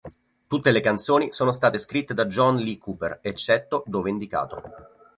[0.47, 2.77] Tutte le canzoni sono state scritte da John L.
[2.79, 4.59] Cooper, eccetto dove indicato